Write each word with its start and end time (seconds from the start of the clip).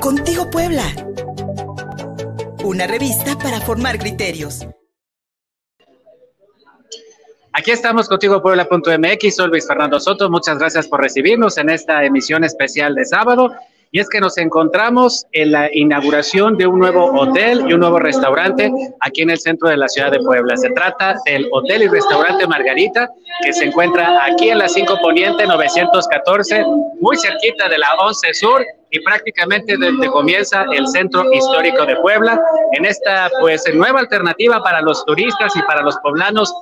Contigo 0.00 0.50
Puebla. 0.50 0.84
Una 2.64 2.86
revista 2.86 3.36
para 3.38 3.60
formar 3.60 3.98
criterios. 3.98 4.66
Aquí 7.52 7.70
estamos 7.70 8.08
contigo 8.08 8.42
Puebla.mx, 8.42 9.34
soy 9.34 9.48
Luis 9.48 9.66
Fernando 9.66 9.98
Soto, 9.98 10.28
muchas 10.28 10.58
gracias 10.58 10.86
por 10.88 11.00
recibirnos 11.00 11.56
en 11.56 11.70
esta 11.70 12.04
emisión 12.04 12.44
especial 12.44 12.94
de 12.94 13.06
sábado 13.06 13.54
y 13.92 14.00
es 14.00 14.08
que 14.08 14.20
nos 14.20 14.36
encontramos 14.38 15.26
en 15.32 15.52
la 15.52 15.68
inauguración 15.72 16.56
de 16.56 16.66
un 16.66 16.78
nuevo 16.78 17.06
hotel 17.12 17.64
y 17.68 17.72
un 17.72 17.80
nuevo 17.80 17.98
restaurante 17.98 18.70
aquí 19.00 19.22
en 19.22 19.30
el 19.30 19.38
centro 19.38 19.68
de 19.68 19.76
la 19.76 19.88
ciudad 19.88 20.10
de 20.10 20.18
Puebla. 20.18 20.56
Se 20.56 20.70
trata 20.70 21.16
del 21.24 21.48
Hotel 21.52 21.82
y 21.82 21.88
Restaurante 21.88 22.46
Margarita, 22.46 23.08
que 23.42 23.52
se 23.52 23.64
encuentra 23.64 24.24
aquí 24.24 24.50
en 24.50 24.58
la 24.58 24.68
5 24.68 24.98
Poniente 25.00 25.46
914, 25.46 26.64
muy 27.00 27.16
cerquita 27.16 27.68
de 27.68 27.78
la 27.78 27.88
11 28.00 28.34
Sur 28.34 28.64
y 28.90 29.00
prácticamente 29.00 29.76
desde 29.78 30.06
comienza 30.08 30.64
el 30.72 30.86
centro 30.88 31.32
histórico 31.32 31.84
de 31.84 31.96
Puebla 31.96 32.40
en 32.72 32.84
esta 32.84 33.30
pues 33.40 33.64
nueva 33.74 34.00
alternativa 34.00 34.62
para 34.62 34.80
los 34.80 35.04
turistas 35.04 35.54
y 35.56 35.62
para 35.62 35.82
los 35.82 35.96
poblanos 35.98 36.52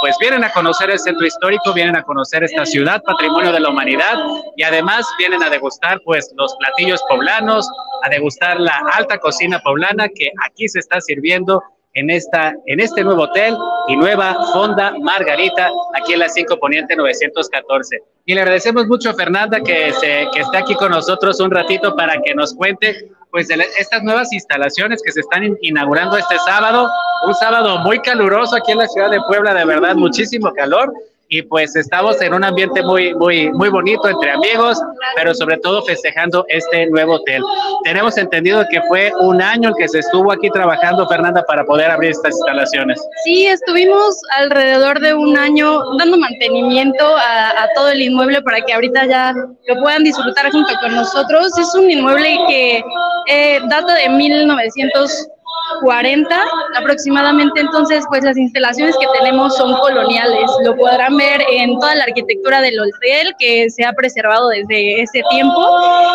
pues 0.00 0.16
vienen 0.20 0.44
a 0.44 0.50
conocer 0.50 0.90
el 0.90 0.98
centro 0.98 1.26
histórico, 1.26 1.72
vienen 1.72 1.96
a 1.96 2.02
conocer 2.02 2.44
esta 2.44 2.64
ciudad, 2.64 3.02
patrimonio 3.02 3.52
de 3.52 3.60
la 3.60 3.70
humanidad 3.70 4.18
y 4.56 4.62
además 4.62 5.06
vienen 5.18 5.42
a 5.42 5.50
degustar 5.50 6.00
pues 6.04 6.32
los 6.36 6.54
platillos 6.56 7.02
poblanos, 7.08 7.70
a 8.02 8.08
degustar 8.08 8.60
la 8.60 8.82
alta 8.92 9.18
cocina 9.18 9.60
poblana 9.60 10.08
que 10.08 10.30
aquí 10.44 10.68
se 10.68 10.78
está 10.78 11.00
sirviendo 11.00 11.62
en, 11.94 12.10
esta, 12.10 12.54
en 12.66 12.80
este 12.80 13.04
nuevo 13.04 13.22
hotel 13.22 13.56
y 13.88 13.96
nueva 13.96 14.34
Fonda 14.52 14.94
Margarita, 15.00 15.70
aquí 15.94 16.14
en 16.14 16.20
la 16.20 16.28
5 16.28 16.58
Poniente 16.58 16.96
914. 16.96 17.98
Y 18.24 18.34
le 18.34 18.40
agradecemos 18.40 18.86
mucho 18.86 19.10
a 19.10 19.14
Fernanda 19.14 19.60
que, 19.60 19.92
se, 19.92 20.26
que 20.32 20.40
esté 20.40 20.58
aquí 20.58 20.74
con 20.74 20.90
nosotros 20.90 21.40
un 21.40 21.50
ratito 21.50 21.94
para 21.94 22.20
que 22.22 22.34
nos 22.34 22.54
cuente 22.54 23.10
pues 23.32 23.48
de 23.48 23.54
estas 23.78 24.02
nuevas 24.02 24.30
instalaciones 24.32 25.02
que 25.02 25.10
se 25.10 25.20
están 25.20 25.56
inaugurando 25.62 26.18
este 26.18 26.36
sábado, 26.44 26.86
un 27.26 27.34
sábado 27.34 27.78
muy 27.78 27.98
caluroso 28.00 28.54
aquí 28.56 28.72
en 28.72 28.78
la 28.78 28.86
ciudad 28.86 29.10
de 29.10 29.20
Puebla, 29.26 29.54
de 29.54 29.64
verdad, 29.64 29.96
muchísimo 29.96 30.52
calor, 30.52 30.92
y 31.32 31.40
pues 31.40 31.74
estamos 31.76 32.20
en 32.20 32.34
un 32.34 32.44
ambiente 32.44 32.82
muy, 32.82 33.14
muy, 33.14 33.50
muy 33.52 33.70
bonito 33.70 34.06
entre 34.06 34.32
amigos, 34.32 34.78
pero 35.16 35.34
sobre 35.34 35.56
todo 35.56 35.82
festejando 35.82 36.44
este 36.48 36.86
nuevo 36.88 37.14
hotel. 37.14 37.42
Tenemos 37.84 38.18
entendido 38.18 38.62
que 38.70 38.82
fue 38.82 39.10
un 39.18 39.40
año 39.40 39.70
el 39.70 39.74
que 39.76 39.88
se 39.88 40.00
estuvo 40.00 40.30
aquí 40.30 40.50
trabajando, 40.50 41.08
Fernanda, 41.08 41.42
para 41.48 41.64
poder 41.64 41.90
abrir 41.90 42.10
estas 42.10 42.32
instalaciones. 42.32 43.00
Sí, 43.24 43.46
estuvimos 43.46 44.14
alrededor 44.36 45.00
de 45.00 45.14
un 45.14 45.34
año 45.38 45.80
dando 45.98 46.18
mantenimiento 46.18 47.02
a, 47.16 47.66
todo 47.74 47.88
el 47.88 48.02
inmueble 48.02 48.42
para 48.42 48.60
que 48.60 48.74
ahorita 48.74 49.06
ya 49.06 49.32
lo 49.32 49.82
puedan 49.82 50.04
disfrutar 50.04 50.52
junto 50.52 50.74
con 50.82 50.94
nosotros. 50.94 51.58
Es 51.58 51.74
un 51.74 51.90
inmueble 51.90 52.38
que 52.46 52.84
eh, 53.28 53.60
data 53.70 53.94
de 53.94 54.10
1900 54.10 55.28
40 55.82 56.44
aproximadamente, 56.76 57.60
entonces 57.60 58.04
pues 58.08 58.24
las 58.24 58.36
instalaciones 58.36 58.96
que 58.98 59.06
tenemos 59.18 59.56
son 59.56 59.74
coloniales, 59.74 60.50
lo 60.64 60.76
podrán 60.76 61.16
ver 61.16 61.42
en 61.50 61.78
toda 61.78 61.94
la 61.94 62.04
arquitectura 62.04 62.60
del 62.60 62.78
hotel 62.80 63.34
que 63.38 63.68
se 63.70 63.84
ha 63.84 63.92
preservado 63.92 64.48
desde 64.48 65.02
ese 65.02 65.22
tiempo 65.30 65.60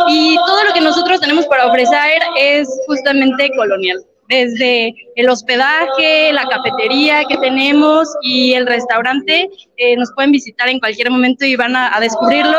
y 0.07 0.35
todo 0.35 0.63
lo 0.63 0.73
que 0.73 0.81
nosotros 0.81 1.19
tenemos 1.19 1.45
para 1.47 1.67
ofrecer 1.67 2.21
es 2.37 2.67
justamente 2.87 3.51
colonial 3.55 4.03
desde 4.27 4.93
el 5.15 5.29
hospedaje, 5.29 6.33
la 6.33 6.45
cafetería 6.47 7.23
que 7.25 7.37
tenemos 7.37 8.07
y 8.21 8.53
el 8.53 8.67
restaurante. 8.67 9.49
Eh, 9.77 9.95
nos 9.95 10.11
pueden 10.13 10.31
visitar 10.31 10.67
en 10.69 10.79
cualquier 10.79 11.09
momento 11.09 11.45
y 11.45 11.55
van 11.55 11.75
a, 11.75 11.97
descubrirlo. 11.99 12.57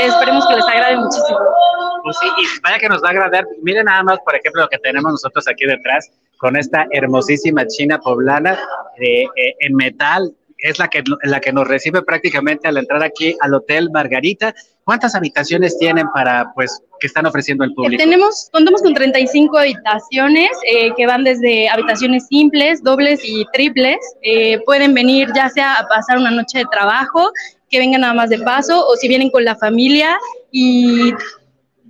esperemos 0.00 0.46
que 0.46 0.54
les 0.54 0.64
agrade 0.64 0.96
muchísimo. 0.96 1.38
Pues 2.02 2.16
sí, 2.20 2.28
y 2.38 2.60
vaya 2.62 2.78
que 2.78 2.88
nos 2.88 3.02
va 3.02 3.08
a 3.08 3.10
agradar. 3.10 3.46
Miren 3.62 3.86
nada 3.86 4.02
más, 4.02 4.18
por 4.24 4.34
ejemplo, 4.34 4.62
lo 4.62 4.68
que 4.68 4.78
tenemos 4.78 5.12
nosotros 5.12 5.48
aquí 5.48 5.64
detrás 5.64 6.10
con 6.38 6.56
esta 6.56 6.86
hermosísima 6.90 7.66
china 7.66 7.98
poblana 7.98 8.58
eh, 8.98 9.24
eh, 9.36 9.54
en 9.60 9.74
metal. 9.74 10.34
Es 10.58 10.78
la 10.78 10.88
que, 10.88 11.02
la 11.22 11.38
que 11.38 11.52
nos 11.52 11.68
recibe 11.68 12.00
prácticamente 12.02 12.66
al 12.66 12.78
entrar 12.78 13.02
aquí 13.02 13.36
al 13.40 13.52
Hotel 13.52 13.90
Margarita. 13.92 14.54
¿Cuántas 14.84 15.14
habitaciones 15.14 15.78
tienen 15.78 16.06
para, 16.14 16.50
pues, 16.54 16.82
que 16.98 17.08
están 17.08 17.26
ofreciendo 17.26 17.62
el 17.64 17.74
público? 17.74 18.02
Tenemos, 18.02 18.48
contamos 18.52 18.80
con 18.82 18.94
35 18.94 19.58
habitaciones 19.58 20.48
eh, 20.66 20.94
que 20.96 21.06
van 21.06 21.24
desde 21.24 21.68
habitaciones 21.68 22.26
simples, 22.28 22.82
dobles 22.82 23.20
y 23.22 23.44
triples. 23.52 23.98
pueden 24.64 24.94
venir 24.94 25.28
ya 25.34 25.50
sea 25.50 25.74
a 25.74 25.88
pasar 25.88 26.16
una 26.16 26.30
noche 26.30 26.58
de 26.58 26.64
trabajo, 26.70 27.30
que 27.68 27.78
vengan 27.78 28.00
nada 28.00 28.14
más 28.14 28.30
de 28.30 28.38
paso, 28.38 28.86
o 28.86 28.96
si 28.96 29.08
vienen 29.08 29.30
con 29.30 29.44
la 29.44 29.56
familia 29.56 30.16
y 30.50 31.12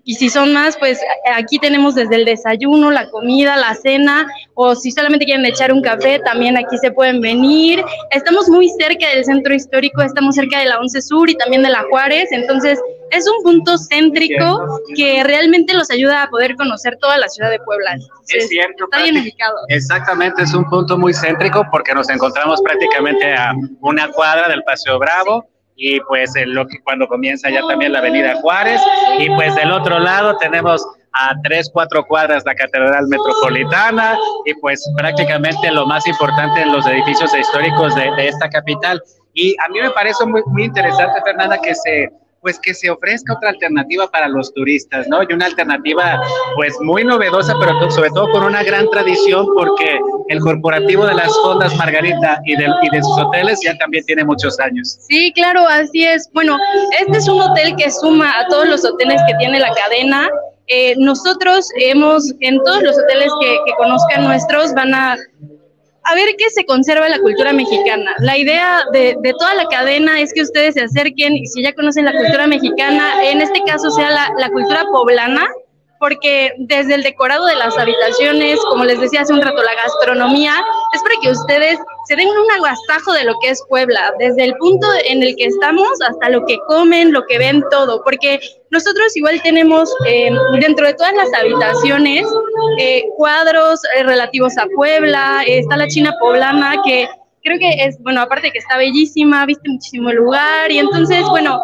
y 0.08 0.14
si 0.14 0.30
son 0.30 0.52
más, 0.52 0.76
pues 0.76 1.00
aquí 1.34 1.58
tenemos 1.58 1.96
desde 1.96 2.14
el 2.14 2.24
desayuno, 2.24 2.92
la 2.92 3.10
comida, 3.10 3.56
la 3.56 3.74
cena, 3.74 4.28
o 4.54 4.76
si 4.76 4.92
solamente 4.92 5.24
quieren 5.24 5.44
echar 5.44 5.72
un 5.72 5.82
café, 5.82 6.20
también 6.20 6.56
aquí 6.56 6.78
se 6.78 6.92
pueden 6.92 7.20
venir. 7.20 7.84
Estamos 8.12 8.48
muy 8.48 8.68
cerca 8.78 9.08
del 9.08 9.24
centro 9.24 9.52
histórico, 9.52 10.02
estamos 10.02 10.36
cerca 10.36 10.60
de 10.60 10.66
la 10.66 10.78
Once 10.78 11.02
Sur 11.02 11.28
y 11.28 11.34
también 11.34 11.64
de 11.64 11.70
la 11.70 11.82
Juárez, 11.90 12.30
entonces 12.30 12.80
es 13.10 13.28
un 13.28 13.42
punto 13.42 13.76
céntrico 13.76 14.80
que 14.94 15.24
realmente 15.24 15.74
los 15.74 15.90
ayuda 15.90 16.22
a 16.22 16.30
poder 16.30 16.54
conocer 16.54 16.96
toda 17.00 17.18
la 17.18 17.28
ciudad 17.28 17.50
de 17.50 17.58
Puebla. 17.58 17.96
es 18.28 18.48
cierto. 18.48 18.84
Está 18.84 19.02
bien 19.02 19.18
ubicado. 19.18 19.56
Exactamente, 19.66 20.44
es 20.44 20.54
un 20.54 20.70
punto 20.70 20.96
muy 20.96 21.14
céntrico 21.14 21.66
porque 21.72 21.92
nos 21.94 22.08
encontramos 22.10 22.62
prácticamente 22.62 23.34
a 23.34 23.52
una 23.80 24.08
cuadra 24.12 24.48
del 24.48 24.62
Paseo 24.62 25.00
Bravo 25.00 25.48
y 25.76 26.00
pues 26.00 26.32
lo 26.46 26.66
que 26.66 26.82
cuando 26.82 27.06
comienza 27.06 27.50
ya 27.50 27.60
también 27.68 27.92
la 27.92 27.98
Avenida 27.98 28.34
Juárez 28.40 28.80
y 29.18 29.28
pues 29.30 29.54
del 29.54 29.70
otro 29.70 29.98
lado 29.98 30.36
tenemos 30.38 30.84
a 31.12 31.34
tres, 31.44 31.70
cuatro 31.72 32.04
cuadras 32.06 32.44
la 32.44 32.54
Catedral 32.54 33.06
Metropolitana 33.08 34.18
y 34.44 34.54
pues 34.54 34.82
prácticamente 34.96 35.70
lo 35.70 35.86
más 35.86 36.06
importante 36.06 36.62
en 36.62 36.72
los 36.72 36.86
edificios 36.86 37.34
históricos 37.34 37.94
de, 37.94 38.10
de 38.16 38.28
esta 38.28 38.48
capital. 38.50 39.02
Y 39.32 39.54
a 39.64 39.68
mí 39.68 39.80
me 39.80 39.90
parece 39.90 40.24
muy, 40.26 40.42
muy 40.46 40.64
interesante, 40.64 41.20
Fernanda, 41.24 41.58
que 41.58 41.74
se 41.74 42.10
pues 42.46 42.60
que 42.60 42.74
se 42.74 42.88
ofrezca 42.88 43.34
otra 43.34 43.50
alternativa 43.50 44.08
para 44.08 44.28
los 44.28 44.54
turistas, 44.54 45.08
¿no? 45.08 45.20
Y 45.28 45.32
una 45.32 45.46
alternativa 45.46 46.22
pues 46.54 46.72
muy 46.80 47.02
novedosa, 47.02 47.56
pero 47.58 47.90
sobre 47.90 48.08
todo 48.10 48.30
con 48.30 48.44
una 48.44 48.62
gran 48.62 48.88
tradición 48.88 49.48
porque 49.52 49.98
el 50.28 50.38
corporativo 50.38 51.04
de 51.06 51.14
las 51.14 51.26
fondas 51.42 51.74
Margarita 51.74 52.40
y 52.44 52.54
de, 52.54 52.68
y 52.82 52.90
de 52.90 53.02
sus 53.02 53.18
hoteles 53.18 53.58
ya 53.64 53.76
también 53.78 54.04
tiene 54.04 54.24
muchos 54.24 54.60
años. 54.60 54.96
Sí, 55.08 55.32
claro, 55.32 55.66
así 55.66 56.04
es. 56.04 56.30
Bueno, 56.34 56.56
este 57.00 57.18
es 57.18 57.26
un 57.26 57.40
hotel 57.40 57.74
que 57.74 57.90
suma 57.90 58.32
a 58.38 58.46
todos 58.46 58.68
los 58.68 58.84
hoteles 58.84 59.20
que 59.26 59.34
tiene 59.38 59.58
la 59.58 59.74
cadena. 59.74 60.30
Eh, 60.68 60.94
nosotros 60.98 61.68
hemos, 61.80 62.32
en 62.38 62.62
todos 62.62 62.80
los 62.84 62.96
hoteles 62.96 63.32
que, 63.40 63.58
que 63.66 63.72
conozcan 63.76 64.22
nuestros, 64.22 64.72
van 64.72 64.94
a 64.94 65.16
a 66.06 66.14
ver 66.14 66.36
qué 66.38 66.48
se 66.50 66.64
conserva 66.64 67.08
la 67.08 67.18
cultura 67.18 67.52
mexicana. 67.52 68.14
La 68.18 68.38
idea 68.38 68.84
de, 68.92 69.16
toda 69.38 69.54
la 69.54 69.66
cadena 69.66 70.20
es 70.20 70.32
que 70.32 70.42
ustedes 70.42 70.74
se 70.74 70.82
acerquen 70.82 71.36
y 71.36 71.46
si 71.46 71.62
ya 71.62 71.72
conocen 71.74 72.04
la 72.04 72.12
cultura 72.12 72.46
mexicana, 72.46 73.24
en 73.24 73.40
este 73.40 73.60
caso 73.66 73.90
sea 73.90 74.10
la, 74.10 74.30
la 74.38 74.48
cultura 74.50 74.84
poblana, 74.92 75.46
porque 75.98 76.52
desde 76.58 76.94
el 76.94 77.02
decorado 77.02 77.46
de 77.46 77.56
las 77.56 77.76
habitaciones, 77.76 78.58
como 78.68 78.84
les 78.84 79.00
decía 79.00 79.22
hace 79.22 79.32
un 79.32 79.42
rato, 79.42 79.62
la 79.62 79.74
gastronomía, 79.74 80.54
es 80.96 81.02
para 81.02 81.14
que 81.22 81.30
ustedes 81.30 81.78
se 82.08 82.16
den 82.16 82.28
un 82.28 82.50
agasajo 82.50 83.12
de 83.12 83.24
lo 83.24 83.34
que 83.40 83.50
es 83.50 83.62
Puebla, 83.68 84.12
desde 84.18 84.44
el 84.44 84.54
punto 84.56 84.86
en 85.04 85.22
el 85.22 85.36
que 85.36 85.46
estamos 85.46 85.88
hasta 86.06 86.30
lo 86.30 86.44
que 86.46 86.58
comen, 86.66 87.12
lo 87.12 87.24
que 87.26 87.38
ven, 87.38 87.62
todo, 87.70 88.02
porque 88.02 88.40
nosotros 88.70 89.16
igual 89.16 89.40
tenemos 89.42 89.94
eh, 90.06 90.30
dentro 90.60 90.86
de 90.86 90.94
todas 90.94 91.14
las 91.14 91.32
habitaciones 91.34 92.26
eh, 92.78 93.04
cuadros 93.16 93.80
eh, 93.96 94.02
relativos 94.02 94.56
a 94.58 94.66
Puebla, 94.74 95.42
está 95.46 95.76
la 95.76 95.88
China 95.88 96.14
poblana 96.20 96.76
que 96.84 97.08
creo 97.42 97.58
que 97.58 97.84
es, 97.84 97.96
bueno, 98.02 98.22
aparte 98.22 98.50
que 98.50 98.58
está 98.58 98.76
bellísima, 98.76 99.46
viste 99.46 99.68
muchísimo 99.68 100.12
lugar 100.12 100.70
y 100.70 100.78
entonces, 100.78 101.22
bueno, 101.30 101.60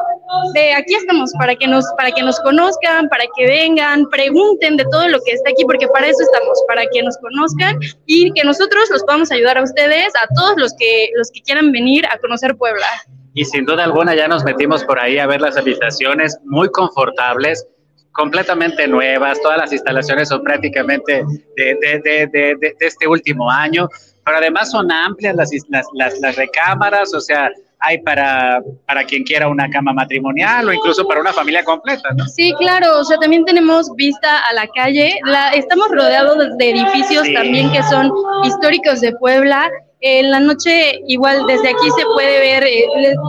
de 0.54 0.72
aquí 0.72 0.94
estamos 0.94 1.32
para 1.38 1.54
que 1.54 1.66
nos 1.66 1.84
para 1.96 2.10
que 2.10 2.22
nos 2.22 2.38
conozcan, 2.40 3.08
para 3.08 3.24
que 3.36 3.46
vengan, 3.46 4.08
pregunten 4.10 4.76
de 4.76 4.84
todo 4.90 5.08
lo 5.08 5.18
que 5.20 5.32
está 5.32 5.50
aquí, 5.50 5.64
porque 5.64 5.86
para 5.88 6.06
eso 6.06 6.22
estamos, 6.22 6.62
para 6.68 6.84
que 6.86 7.02
nos 7.02 7.16
conozcan 7.18 7.78
y 8.06 8.32
que 8.32 8.44
nosotros 8.44 8.88
los 8.90 9.02
podamos 9.04 9.30
ayudar 9.30 9.58
a 9.58 9.62
ustedes, 9.62 10.12
a 10.16 10.26
todos 10.34 10.54
los 10.56 10.74
que 10.78 11.10
los 11.16 11.30
que 11.30 11.40
quieran 11.42 11.72
venir 11.72 12.06
a 12.06 12.18
conocer 12.18 12.56
Puebla. 12.56 12.86
Y 13.34 13.44
sin 13.44 13.64
duda 13.64 13.84
alguna 13.84 14.14
ya 14.14 14.28
nos 14.28 14.44
metimos 14.44 14.84
por 14.84 14.98
ahí 14.98 15.18
a 15.18 15.26
ver 15.26 15.40
las 15.40 15.56
habitaciones 15.56 16.38
muy 16.44 16.68
confortables, 16.70 17.66
completamente 18.12 18.86
nuevas, 18.86 19.40
todas 19.40 19.56
las 19.56 19.72
instalaciones 19.72 20.28
son 20.28 20.42
prácticamente 20.42 21.24
de, 21.56 21.74
de, 21.80 22.28
de, 22.30 22.56
de 22.60 22.74
este 22.80 23.08
último 23.08 23.50
año, 23.50 23.88
pero 24.24 24.38
además 24.38 24.70
son 24.70 24.90
amplias 24.90 25.34
las, 25.36 25.50
las, 25.68 25.86
las, 25.94 26.18
las 26.20 26.36
recámaras, 26.36 27.12
o 27.14 27.20
sea, 27.20 27.50
hay 27.82 27.98
para, 27.98 28.62
para 28.86 29.04
quien 29.04 29.24
quiera 29.24 29.48
una 29.48 29.68
cama 29.68 29.92
matrimonial 29.92 30.68
o 30.68 30.72
incluso 30.72 31.06
para 31.06 31.20
una 31.20 31.32
familia 31.32 31.64
completa, 31.64 32.10
¿no? 32.16 32.24
Sí, 32.26 32.54
claro, 32.58 33.00
o 33.00 33.04
sea, 33.04 33.18
también 33.18 33.44
tenemos 33.44 33.92
vista 33.96 34.38
a 34.48 34.54
la 34.54 34.66
calle, 34.68 35.18
la, 35.24 35.50
estamos 35.50 35.88
rodeados 35.90 36.56
de 36.58 36.70
edificios 36.70 37.26
también 37.34 37.70
que 37.72 37.82
son 37.84 38.12
históricos 38.44 39.00
de 39.00 39.12
Puebla, 39.16 39.68
En 40.04 40.30
la 40.30 40.40
noche, 40.40 41.00
igual 41.06 41.44
desde 41.46 41.70
aquí 41.70 41.90
se 41.96 42.04
puede 42.14 42.38
ver, 42.40 42.64
eh, 42.64 42.86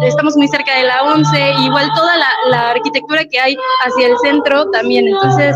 estamos 0.08 0.36
muy 0.36 0.48
cerca 0.48 0.76
de 0.76 0.84
la 0.84 1.04
11, 1.04 1.54
igual 1.66 1.88
toda 1.96 2.14
la, 2.50 2.72
arquitectura 2.72 3.26
que 3.26 3.40
hay 3.40 3.56
hacia 3.86 4.08
el 4.08 4.18
centro 4.20 4.70
también. 4.72 5.08
Entonces, 5.08 5.56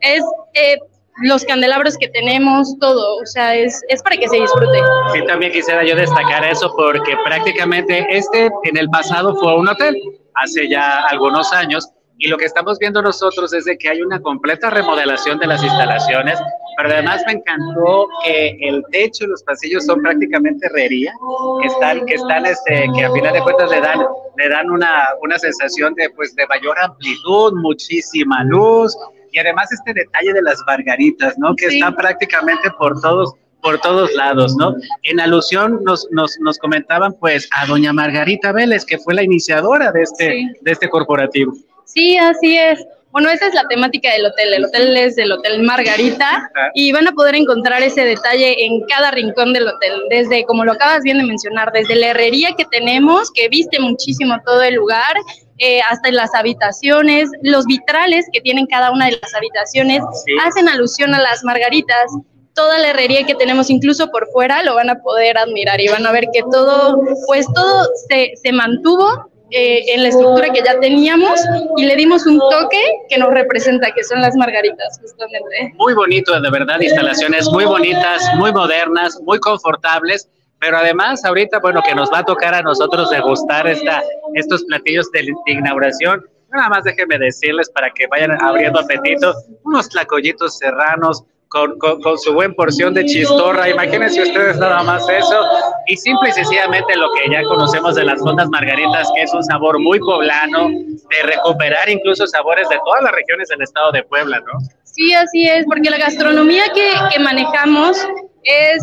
es 0.00 0.24
eh, 0.54 0.78
los 1.22 1.44
candelabros 1.44 1.96
que 1.96 2.08
tenemos, 2.08 2.78
todo, 2.78 3.16
o 3.16 3.26
sea, 3.26 3.54
es, 3.54 3.82
es 3.88 4.02
para 4.02 4.16
que 4.16 4.28
se 4.28 4.36
disfrute. 4.36 4.78
Sí, 5.12 5.24
también 5.26 5.52
quisiera 5.52 5.82
yo 5.84 5.96
destacar 5.96 6.44
eso 6.44 6.72
porque 6.76 7.16
prácticamente 7.24 8.06
este 8.10 8.50
en 8.64 8.76
el 8.76 8.88
pasado 8.90 9.34
fue 9.36 9.56
un 9.56 9.68
hotel, 9.68 9.96
hace 10.34 10.68
ya 10.68 11.06
algunos 11.08 11.52
años, 11.52 11.88
y 12.18 12.28
lo 12.28 12.38
que 12.38 12.46
estamos 12.46 12.78
viendo 12.78 13.02
nosotros 13.02 13.52
es 13.52 13.66
de 13.66 13.76
que 13.76 13.90
hay 13.90 14.00
una 14.00 14.20
completa 14.20 14.70
remodelación 14.70 15.38
de 15.38 15.46
las 15.46 15.62
instalaciones, 15.62 16.38
pero 16.76 16.90
además 16.90 17.22
me 17.26 17.32
encantó 17.32 18.08
que 18.24 18.56
el 18.60 18.82
techo 18.90 19.24
y 19.24 19.28
los 19.28 19.42
pasillos 19.42 19.84
son 19.84 20.00
prácticamente 20.00 20.66
herrería, 20.66 21.12
que 21.60 21.68
están, 21.68 22.06
que 22.06 22.14
están, 22.14 22.46
este, 22.46 22.86
que 22.94 23.04
a 23.04 23.12
final 23.12 23.34
de 23.34 23.42
cuentas 23.42 23.70
le 23.70 23.80
dan, 23.80 24.00
le 24.36 24.48
dan 24.48 24.70
una, 24.70 25.08
una 25.22 25.38
sensación 25.38 25.94
de, 25.94 26.08
pues, 26.10 26.34
de 26.34 26.46
mayor 26.46 26.78
amplitud, 26.78 27.52
muchísima 27.54 28.44
luz, 28.44 28.96
y 29.32 29.38
además 29.38 29.70
este 29.72 29.92
detalle 29.92 30.32
de 30.32 30.42
las 30.42 30.62
margaritas, 30.66 31.38
¿no? 31.38 31.54
Que 31.54 31.66
están 31.66 31.94
prácticamente 31.94 32.70
por 32.78 33.00
todos 33.00 33.34
por 33.62 33.80
todos 33.80 34.14
lados, 34.14 34.54
¿no? 34.56 34.76
En 35.02 35.18
alusión 35.18 35.80
nos, 35.82 36.06
nos, 36.12 36.38
nos, 36.38 36.56
comentaban 36.58 37.12
pues 37.18 37.48
a 37.50 37.66
doña 37.66 37.92
Margarita 37.92 38.52
Vélez, 38.52 38.84
que 38.84 38.96
fue 38.96 39.14
la 39.14 39.24
iniciadora 39.24 39.90
de 39.90 40.02
este, 40.02 40.52
de 40.60 40.70
este 40.70 40.88
corporativo. 40.88 41.52
Sí, 41.84 42.16
así 42.16 42.56
es. 42.56 42.86
Bueno, 43.16 43.30
esa 43.30 43.46
es 43.46 43.54
la 43.54 43.66
temática 43.66 44.12
del 44.12 44.26
hotel. 44.26 44.52
El 44.52 44.64
hotel 44.66 44.96
es 44.96 45.16
el 45.16 45.32
Hotel 45.32 45.62
Margarita 45.62 46.50
y 46.74 46.92
van 46.92 47.08
a 47.08 47.12
poder 47.12 47.34
encontrar 47.34 47.82
ese 47.82 48.04
detalle 48.04 48.66
en 48.66 48.82
cada 48.82 49.10
rincón 49.10 49.54
del 49.54 49.66
hotel. 49.66 50.02
Desde, 50.10 50.44
como 50.44 50.66
lo 50.66 50.72
acabas 50.72 51.02
bien 51.02 51.16
de 51.16 51.24
mencionar, 51.24 51.72
desde 51.72 51.94
la 51.94 52.08
herrería 52.08 52.50
que 52.58 52.66
tenemos, 52.66 53.30
que 53.32 53.48
viste 53.48 53.80
muchísimo 53.80 54.36
todo 54.44 54.62
el 54.62 54.74
lugar, 54.74 55.14
eh, 55.58 55.80
hasta 55.90 56.08
en 56.08 56.16
las 56.16 56.34
habitaciones, 56.34 57.30
los 57.42 57.64
vitrales 57.66 58.26
que 58.32 58.40
tienen 58.40 58.66
cada 58.66 58.90
una 58.90 59.06
de 59.06 59.18
las 59.20 59.34
habitaciones 59.34 60.02
hacen 60.44 60.68
alusión 60.68 61.14
a 61.14 61.20
las 61.20 61.44
margaritas. 61.44 62.12
Toda 62.54 62.78
la 62.78 62.90
herrería 62.90 63.24
que 63.24 63.34
tenemos, 63.34 63.68
incluso 63.68 64.10
por 64.10 64.28
fuera, 64.32 64.62
lo 64.62 64.74
van 64.74 64.90
a 64.90 65.00
poder 65.00 65.36
admirar 65.36 65.80
y 65.80 65.88
van 65.88 66.06
a 66.06 66.12
ver 66.12 66.26
que 66.32 66.42
todo, 66.50 67.00
pues 67.26 67.46
todo 67.54 67.86
se, 68.08 68.32
se 68.42 68.52
mantuvo 68.52 69.30
eh, 69.50 69.94
en 69.94 70.02
la 70.02 70.08
estructura 70.08 70.52
que 70.52 70.60
ya 70.64 70.80
teníamos 70.80 71.38
y 71.76 71.84
le 71.84 71.94
dimos 71.94 72.26
un 72.26 72.38
toque 72.38 72.82
que 73.08 73.16
nos 73.16 73.30
representa, 73.30 73.92
que 73.94 74.02
son 74.02 74.20
las 74.20 74.34
margaritas, 74.34 74.98
justamente. 75.00 75.72
Muy 75.76 75.94
bonito, 75.94 76.40
de 76.40 76.50
verdad, 76.50 76.80
instalaciones 76.80 77.48
muy 77.50 77.64
bonitas, 77.64 78.22
muy 78.36 78.52
modernas, 78.52 79.20
muy 79.22 79.38
confortables. 79.38 80.28
Pero 80.60 80.78
además, 80.78 81.24
ahorita, 81.24 81.58
bueno, 81.60 81.82
que 81.82 81.94
nos 81.94 82.10
va 82.10 82.20
a 82.20 82.24
tocar 82.24 82.54
a 82.54 82.62
nosotros 82.62 83.10
degustar 83.10 83.66
esta, 83.66 84.02
estos 84.34 84.64
platillos 84.64 85.10
de, 85.12 85.32
inauguración. 85.46 86.24
Nada 86.50 86.68
más 86.68 86.84
déjenme 86.84 87.18
decirles 87.18 87.68
para 87.70 87.90
que 87.90 88.06
vayan 88.06 88.32
abriendo 88.42 88.80
apetito, 88.80 89.34
unos 89.64 89.88
tlacoyitos 89.88 90.58
serranos, 90.58 91.24
con, 91.48 91.78
con, 91.78 92.18
su 92.18 92.32
buen 92.32 92.54
porción 92.54 92.92
de 92.94 93.04
chistorra. 93.04 93.68
Imagínense 93.68 94.22
ustedes 94.22 94.58
nada 94.58 94.82
más 94.82 95.08
eso. 95.08 95.40
Y 95.86 95.96
simple 95.96 96.30
y 96.30 96.32
sencillamente 96.32 96.96
lo 96.96 97.08
que 97.12 97.30
ya 97.30 97.42
conocemos 97.44 97.94
de 97.94 98.04
las 98.04 98.18
fondas 98.20 98.48
margaritas, 98.48 99.10
que 99.14 99.22
es 99.22 99.32
un 99.32 99.44
sabor 99.44 99.78
muy 99.78 99.98
poblano, 100.00 100.68
de 100.68 101.22
recuperar 101.22 101.88
incluso 101.88 102.26
sabores 102.26 102.68
de 102.68 102.78
todas 102.84 103.02
las 103.02 103.12
regiones 103.12 103.48
del 103.48 103.62
estado 103.62 103.92
de 103.92 104.02
Puebla, 104.02 104.40
¿no? 104.40 104.58
Sí, 104.82 105.14
así 105.14 105.46
es, 105.46 105.64
porque 105.66 105.90
la 105.90 105.98
gastronomía 105.98 106.64
que, 106.74 106.90
que 107.12 107.20
manejamos 107.20 107.96
es 108.42 108.82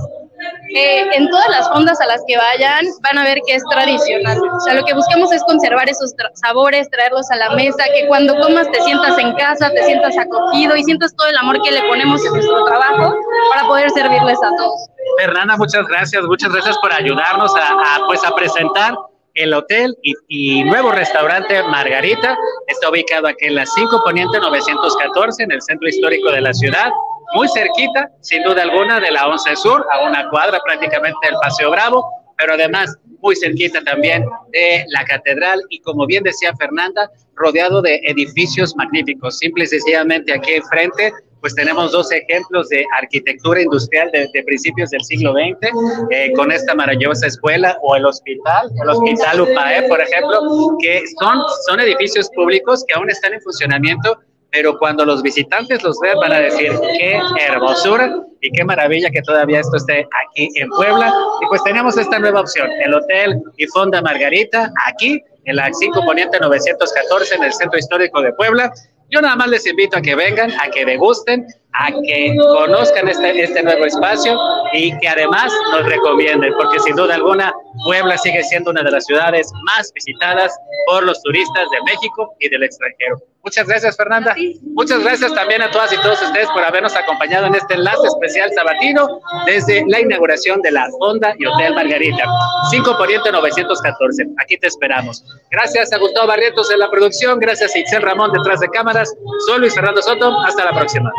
eh, 0.75 1.05
en 1.13 1.29
todas 1.29 1.49
las 1.49 1.69
fondas 1.69 1.99
a 2.01 2.05
las 2.05 2.21
que 2.27 2.37
vayan 2.37 2.85
van 3.01 3.17
a 3.17 3.23
ver 3.23 3.39
que 3.45 3.55
es 3.55 3.63
tradicional. 3.69 4.39
O 4.39 4.59
sea, 4.61 4.73
lo 4.73 4.85
que 4.85 4.93
buscamos 4.93 5.31
es 5.31 5.43
conservar 5.43 5.89
esos 5.89 6.13
sabores, 6.35 6.89
traerlos 6.89 7.29
a 7.31 7.35
la 7.35 7.51
mesa, 7.51 7.83
que 7.93 8.07
cuando 8.07 8.35
comas 8.39 8.69
te 8.71 8.81
sientas 8.81 9.17
en 9.17 9.33
casa, 9.35 9.69
te 9.71 9.83
sientas 9.85 10.17
acogido 10.17 10.75
y 10.75 10.83
sientas 10.83 11.15
todo 11.15 11.27
el 11.27 11.37
amor 11.37 11.61
que 11.61 11.71
le 11.71 11.81
ponemos 11.83 12.25
en 12.25 12.33
nuestro 12.33 12.65
trabajo 12.65 13.15
para 13.51 13.67
poder 13.67 13.89
servirles 13.91 14.37
a 14.37 14.55
todos. 14.57 14.79
Fernanda, 15.17 15.57
muchas 15.57 15.85
gracias, 15.87 16.23
muchas 16.23 16.51
gracias 16.51 16.77
por 16.79 16.93
ayudarnos 16.93 17.53
a, 17.55 17.99
pues 18.07 18.23
a 18.23 18.33
presentar 18.35 18.95
el 19.35 19.53
hotel 19.53 19.95
y, 20.01 20.63
nuevo 20.63 20.91
restaurante 20.91 21.61
Margarita. 21.63 22.37
Está 22.67 22.89
ubicado 22.89 23.27
aquí 23.27 23.45
en 23.45 23.55
la 23.55 23.65
5 23.65 24.01
Poniente 24.03 24.39
914, 24.39 25.43
en 25.43 25.51
el 25.51 25.61
centro 25.61 25.87
histórico 25.87 26.31
de 26.31 26.41
la 26.41 26.53
ciudad 26.53 26.91
muy 27.33 27.47
cerquita, 27.49 28.09
sin 28.21 28.43
duda 28.43 28.63
alguna, 28.63 28.99
de 28.99 29.11
la 29.11 29.27
11 29.27 29.55
Sur, 29.55 29.85
a 29.91 30.07
una 30.07 30.29
cuadra 30.29 30.59
prácticamente 30.63 31.17
del 31.27 31.35
Paseo 31.41 31.71
Bravo, 31.71 32.05
pero 32.37 32.53
además 32.53 32.95
muy 33.19 33.35
cerquita 33.35 33.81
también 33.83 34.25
de 34.51 34.85
la 34.89 35.05
catedral 35.05 35.61
y 35.69 35.79
como 35.79 36.05
bien 36.05 36.23
decía 36.23 36.53
Fernanda, 36.57 37.09
rodeado 37.35 37.81
de 37.81 38.01
edificios 38.05 38.75
magníficos. 38.75 39.37
Simple 39.37 39.63
y 39.63 39.67
sencillamente 39.67 40.33
aquí 40.33 40.53
enfrente 40.53 41.13
pues 41.43 41.55
tenemos 41.55 41.91
dos 41.91 42.09
ejemplos 42.09 42.69
de 42.69 42.85
arquitectura 42.97 43.61
industrial 43.61 44.09
de, 44.13 44.43
principios 44.45 44.91
del 44.91 45.03
siglo 45.03 45.33
XX, 45.33 45.73
eh, 46.09 46.31
con 46.37 46.49
esta 46.53 46.73
maravillosa 46.73 47.27
escuela 47.27 47.77
o 47.81 47.97
el 47.97 48.05
hospital, 48.05 48.71
el 48.81 48.89
Hospital 48.89 49.41
UPAE, 49.41 49.89
por 49.89 49.99
ejemplo, 49.99 50.77
que 50.79 51.03
son, 51.19 51.39
son 51.67 51.81
edificios 51.81 52.29
públicos 52.33 52.85
que 52.87 52.93
aún 52.93 53.09
están 53.09 53.33
en 53.33 53.41
funcionamiento 53.41 54.17
pero 54.53 54.77
cuando 54.77 55.03
los 55.03 55.23
visitantes 55.23 55.83
los 55.83 55.99
vean 55.99 56.15
van 56.19 56.31
a 56.31 56.39
decir 56.39 56.71
qué 56.99 57.19
hermosura 57.47 58.15
y 58.39 58.51
qué 58.51 58.63
maravilla 58.63 59.09
que 59.09 59.23
todavía 59.23 59.59
esto 59.59 59.77
esté 59.77 60.07
aquí 60.27 60.47
en 60.55 60.69
Puebla. 60.69 61.11
Y 61.41 61.47
pues 61.47 61.63
tenemos 61.63 61.97
esta 61.97 62.19
nueva 62.19 62.41
opción, 62.41 62.69
el 62.85 62.93
Hotel 62.93 63.41
y 63.57 63.65
Fonda 63.67 63.99
Margarita, 64.03 64.71
aquí 64.85 65.19
en 65.45 65.55
la 65.55 65.73
5 65.73 66.05
Poniente 66.05 66.39
914 66.39 67.35
en 67.35 67.43
el 67.43 67.53
Centro 67.53 67.79
Histórico 67.79 68.21
de 68.21 68.31
Puebla. 68.33 68.71
Yo 69.09 69.21
nada 69.21 69.35
más 69.35 69.47
les 69.47 69.65
invito 69.65 69.97
a 69.97 70.01
que 70.01 70.13
vengan, 70.13 70.51
a 70.51 70.69
que 70.69 70.85
degusten, 70.85 71.47
a 71.73 71.91
que 71.91 72.35
conozcan 72.37 73.07
este, 73.07 73.43
este 73.43 73.63
nuevo 73.63 73.85
espacio 73.85 74.37
y 74.71 74.95
que 74.99 75.07
además 75.09 75.51
nos 75.71 75.83
recomienden, 75.87 76.53
porque 76.53 76.79
sin 76.79 76.95
duda 76.95 77.15
alguna 77.15 77.51
Puebla 77.85 78.17
sigue 78.17 78.43
siendo 78.43 78.71
una 78.71 78.83
de 78.83 78.91
las 78.91 79.05
ciudades 79.05 79.51
más 79.63 79.91
visitadas 79.93 80.57
por 80.87 81.03
los 81.03 81.21
turistas 81.21 81.67
de 81.71 81.81
México 81.83 82.35
y 82.39 82.49
del 82.49 82.63
extranjero. 82.63 83.17
Muchas 83.43 83.67
gracias, 83.67 83.97
Fernanda. 83.97 84.35
Muchas 84.73 85.03
gracias 85.03 85.33
también 85.33 85.61
a 85.61 85.69
todas 85.69 85.91
y 85.91 85.97
todos 85.97 86.21
ustedes 86.21 86.47
por 86.51 86.63
habernos 86.63 86.95
acompañado 86.95 87.47
en 87.47 87.55
este 87.55 87.73
enlace 87.73 88.07
especial 88.07 88.49
sabatino 88.55 89.19
desde 89.45 89.83
la 89.87 89.99
inauguración 89.99 90.61
de 90.61 90.71
la 90.71 90.87
Honda 90.99 91.33
y 91.37 91.45
Hotel 91.45 91.75
Margarita. 91.75 92.23
5 92.69 92.97
Poniente 92.97 93.31
914. 93.31 94.27
Aquí 94.41 94.57
te 94.57 94.67
esperamos. 94.67 95.25
Gracias 95.51 95.91
a 95.91 95.97
Gustavo 95.97 96.27
Barrientos 96.27 96.71
en 96.71 96.79
la 96.79 96.89
producción. 96.89 97.37
Gracias 97.39 97.75
a 97.75 97.79
Itzel 97.79 98.01
Ramón 98.01 98.31
detrás 98.31 98.61
de 98.61 98.69
cámaras. 98.69 99.13
Soy 99.45 99.59
Luis 99.59 99.75
Fernando 99.75 100.01
Soto. 100.01 100.39
Hasta 100.39 100.63
la 100.63 100.71
próxima. 100.71 101.11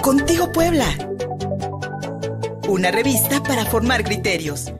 Contigo 0.00 0.52
Puebla. 0.52 0.86
Una 2.68 2.90
revista 2.90 3.40
para 3.44 3.64
formar 3.64 4.02
criterios. 4.02 4.72